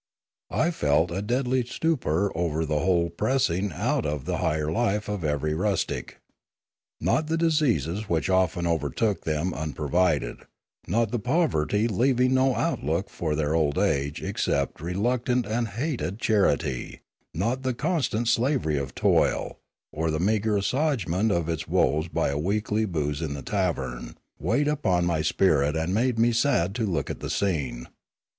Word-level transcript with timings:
I 0.49 0.71
felt 0.71 1.11
a 1.11 1.21
deadly 1.21 1.63
stupor 1.63 2.35
over 2.35 2.65
the 2.65 2.79
whole 2.79 3.11
pressing 3.11 3.71
out 3.71 4.01
the 4.25 4.37
higher 4.37 4.71
life 4.71 5.07
of 5.07 5.23
every 5.23 5.53
rustic. 5.53 6.17
Not 6.99 7.27
the 7.27 7.37
diseases 7.37 8.09
which 8.09 8.27
often 8.27 8.65
overtook 8.65 9.25
them 9.25 9.53
unprovided, 9.53 10.37
not 10.87 11.11
the 11.11 11.19
poverty 11.19 11.87
leaving 11.87 12.33
no 12.33 12.55
outlook 12.55 13.11
for 13.11 13.35
their 13.35 13.53
old 13.53 13.77
age 13.77 14.23
except 14.23 14.81
reluctant 14.81 15.45
and 15.45 15.67
hated 15.67 16.17
charity, 16.17 17.01
not 17.35 17.61
the 17.61 17.75
constant 17.75 18.27
slavery 18.27 18.79
of 18.79 18.95
toil, 18.95 19.59
or 19.93 20.09
the 20.09 20.19
meagre 20.19 20.57
assuagement 20.57 21.31
of 21.31 21.47
its 21.47 21.67
woes 21.67 22.07
by 22.07 22.29
a 22.29 22.39
weekly 22.39 22.85
booze 22.85 23.21
in 23.21 23.35
the 23.35 23.43
tavern, 23.43 24.17
weighed 24.39 24.67
upon 24.67 25.05
my 25.05 25.21
spirit 25.21 25.75
and 25.75 25.93
made 25.93 26.17
me 26.17 26.31
sad 26.31 26.73
to 26.73 26.87
look 26.87 27.11
at 27.11 27.19
the 27.19 27.29
scene. 27.29 27.87